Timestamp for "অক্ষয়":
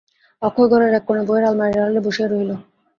0.41-0.69